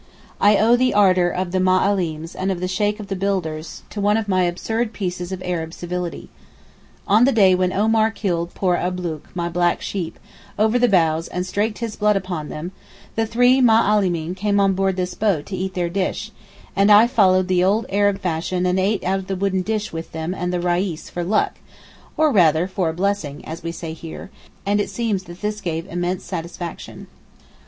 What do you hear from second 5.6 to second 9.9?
civility. On the day when Omar killed poor Ablook, my black